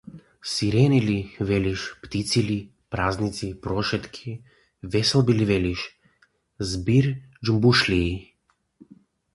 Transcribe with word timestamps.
Сирени 0.51 1.01
ли, 1.01 1.37
велиш, 1.39 1.99
птици 2.03 2.43
ли, 2.43 2.69
празници, 2.89 3.59
прошетки, 3.61 4.41
веселби 4.83 5.33
ли 5.39 5.45
велиш, 5.45 5.85
збир 6.59 7.13
џумбушлии? 7.45 8.19